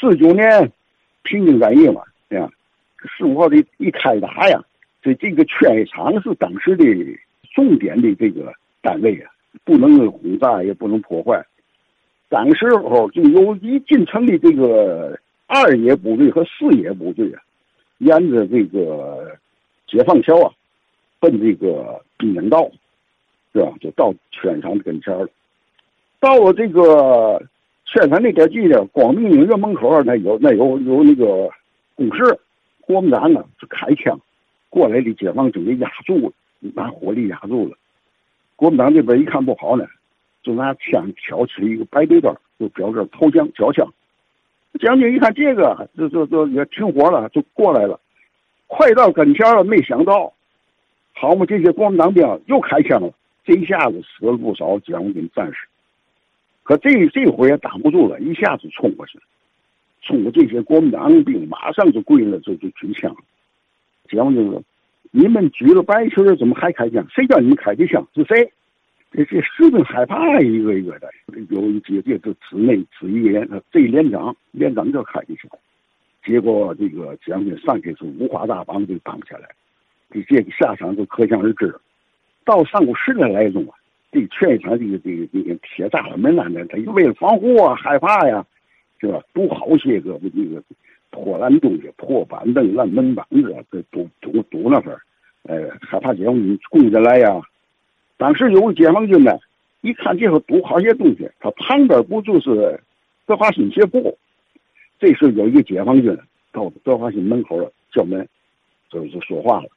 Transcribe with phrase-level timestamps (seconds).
[0.00, 0.70] 四九年
[1.22, 2.50] 平津战役嘛，对吧？
[3.16, 4.62] 十五号的一开打呀，
[5.02, 6.84] 这这个劝业场是当时的
[7.54, 9.30] 重点的这个单位啊，
[9.64, 11.44] 不能轰炸，也不能破坏。
[12.28, 17.42] 当时候就有一进城的这个二野部队和四野部队啊，
[17.98, 19.36] 沿着这个
[19.86, 20.52] 解放桥啊，
[21.20, 22.70] 奔这个滨江道，
[23.52, 23.72] 是吧？
[23.80, 25.26] 就到劝场跟前了。
[26.20, 27.40] 到了这个
[27.90, 31.48] 宣传那点地呢，光明影院门口那有那有有那个
[31.94, 32.38] 工事。
[32.82, 34.18] 国民党呢，就开枪，
[34.68, 36.32] 过来的解放军给压住了，
[36.74, 37.74] 拿火力压住了。
[38.56, 39.86] 国民党这边一看不好呢，
[40.42, 43.86] 就拿枪挑起了一个白对段，就表示投降交枪。
[44.80, 47.98] 将军一看这个，就就就也停火了，就过来了。
[48.66, 50.30] 快到跟前了，没想到，
[51.14, 53.10] 好嘛，这些国民党兵又开枪了。
[53.44, 55.66] 这一下子死了不少解放军战士，
[56.68, 59.24] 可这这回也挡不住了，一下子冲过去了。
[60.02, 63.16] 冲过这些国民党兵，马上就跪了，就就举枪。
[64.06, 64.62] 解放军说
[65.10, 67.06] ：“你们举了白旗怎么还开枪？
[67.08, 68.06] 谁叫你们开的枪？
[68.14, 68.52] 是谁？”
[69.10, 71.08] 这这士兵害怕，一个一个的。
[71.48, 75.50] 有一节这就指内指一个连，这连长连长就开的枪。
[76.22, 79.48] 结果这个解放军上去是五花大绑，就绑下来。
[80.10, 81.74] 这这个下场就可想而知。
[82.44, 83.72] 到上午十点来钟啊，
[84.10, 88.44] 这全场这个这个这个铁栅栏门呐，他为了防护啊，害怕呀。
[89.00, 89.22] 是吧？
[89.32, 90.60] 堵好些个那个
[91.10, 95.00] 破烂东西、破板凳、烂门板子，这堵堵堵那份儿，
[95.44, 97.40] 呃，害怕解放军攻进来呀。
[98.16, 99.38] 当时有个解放军呢，
[99.82, 102.80] 一看这个堵好些东西，他旁边不就是
[103.24, 104.18] 德华新学部？
[104.98, 106.18] 这时有一个解放军
[106.50, 108.26] 到德华新门口了叫门，
[108.90, 109.68] 就是说话了：“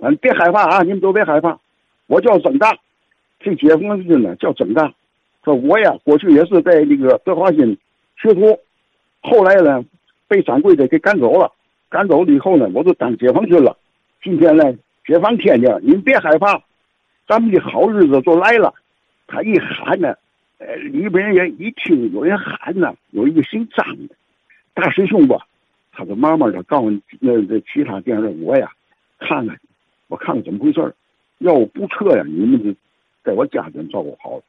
[0.00, 1.60] 嗯，别害怕啊，你们都别害怕，
[2.06, 2.74] 我叫曾大。
[3.40, 4.92] 这解放军呢叫曾大，
[5.44, 7.76] 说我呀过去也是在那个德华新。”
[8.18, 8.58] 学徒，
[9.20, 9.84] 后来呢，
[10.26, 11.52] 被掌柜的给赶走了。
[11.90, 13.76] 赶走了以后呢，我就当解放军了。
[14.22, 14.72] 今天呢，
[15.06, 16.60] 解放天津，您别害怕，
[17.28, 18.74] 咱们的好日子就来了。
[19.26, 20.14] 他一喊呢，
[20.58, 24.14] 呃，里边人一听有人喊呢，有一个姓张的
[24.72, 25.46] 大师兄吧，
[25.92, 26.90] 他就慢慢的告诉
[27.20, 28.72] 那那其他店人，我呀，
[29.18, 29.58] 看看，
[30.08, 30.94] 我看看怎么回事
[31.38, 32.74] 要我不撤呀，你们就
[33.26, 34.42] 在我家人照顾好了。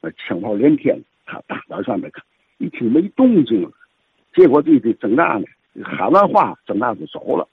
[0.00, 2.24] 呃，枪炮连天，他大胆上面看。
[2.56, 3.70] 一听没动静了，
[4.34, 5.44] 结果弟弟郑大呢
[5.84, 7.46] 喊完话，郑大就走了。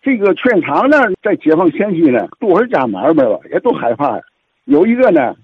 [0.00, 4.22] 这个劝场呢，在解放前夕呢，多少家买卖了也都害怕呀。
[4.66, 5.34] 有一个呢，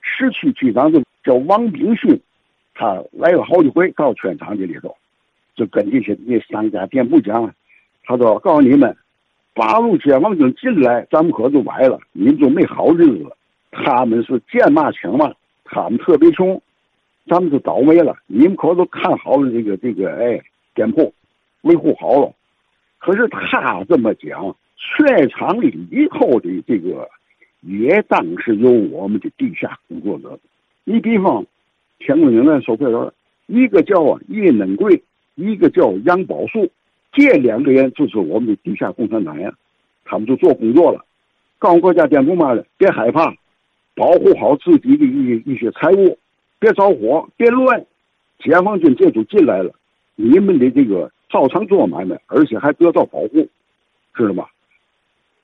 [0.00, 2.20] 市区局长就叫王炳勋，
[2.74, 4.96] 他来了好几回到劝场这里头，
[5.56, 7.52] 就跟这些那商家店铺讲，
[8.04, 8.96] 他说告诉你们，
[9.54, 13.36] 八路解放军进来，咱们可就歪了，你们就没好日子了。
[13.74, 16.60] 他们是见嘛抢嘛，他们特别穷。
[17.26, 20.38] 咱们就倒霉了，你们可都看好了这个这个哎
[20.74, 21.14] 店铺，
[21.62, 22.30] 维护好了。
[22.98, 27.08] 可是他这么讲，劝场里以后的这个
[27.62, 30.38] 也当是由我们的地下工作者。
[30.84, 31.46] 你比方，
[31.98, 33.10] 天津影院售票员，
[33.46, 35.02] 一个叫叶能贵，
[35.34, 36.70] 一个叫杨宝树，
[37.10, 39.50] 这两个人就是我们的地下共产党员，
[40.04, 41.02] 他们就做工作了。
[41.58, 43.34] 告诉各家店铺嘛的，别害怕，
[43.94, 46.18] 保护好自己的一一些财物。
[46.60, 47.84] 别着火，别乱，
[48.38, 49.70] 解放军这就进来了，
[50.14, 53.48] 你们的这个照常做买卖，而且还得到保护，
[54.14, 54.46] 知道吗？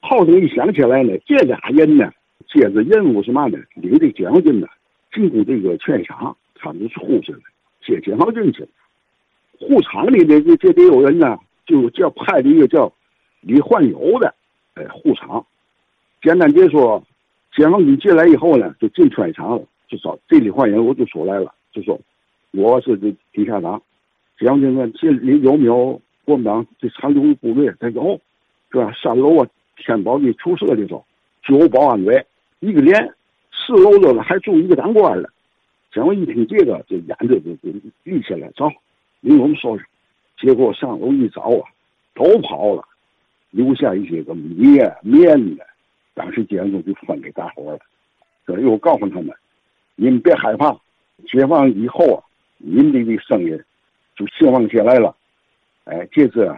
[0.00, 2.10] 炮声一响起来呢，这俩人呢，
[2.48, 3.58] 接着任务是嘛呢？
[3.74, 4.66] 领着解放军呢，
[5.12, 7.40] 进攻这个劝场，他们就出去了，
[7.84, 8.68] 接解放军去了。
[9.58, 12.90] 护厂里的这这得有人呢，就叫派了一个叫
[13.42, 14.34] 李焕友的，
[14.72, 15.44] 哎，护厂。
[16.22, 17.02] 简单别说，
[17.54, 19.64] 解放军进来以后呢，就进劝场了。
[19.88, 22.00] 就找这里换人，我就出来了，就说
[22.52, 23.82] 我是这地下党，
[24.38, 27.74] 解放军问这里有没有国民党这残留的部队？
[27.80, 28.20] 他有，
[28.70, 28.92] 是吧？
[29.02, 31.04] 三楼啊，天宝的宿舍里头
[31.42, 32.24] 就有保安队，
[32.60, 33.12] 一个连，
[33.52, 35.28] 四楼的还住一个当官的。
[35.92, 38.70] 解放一听这个，这眼子就就立起来，走，
[39.20, 39.84] 领我们说说。
[40.38, 41.66] 结果上楼一找啊，
[42.14, 42.84] 都跑了，
[43.50, 45.66] 留下一些个米呀、面的，
[46.14, 47.78] 当时解放军就分给大伙了。
[48.46, 49.28] 所以，我告诉他们。
[49.96, 50.72] 你们别害怕，
[51.26, 52.24] 解放以后啊，
[52.56, 53.62] 你们的声音
[54.16, 55.14] 就兴旺起来了。
[55.84, 56.50] 哎，这是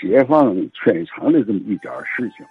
[0.00, 2.46] 解放全场的这么一点事情。